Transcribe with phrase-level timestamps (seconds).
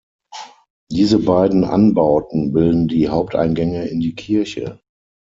[0.89, 4.79] Diese beiden Anbauten bilden die Haupteingänge in die Kirche.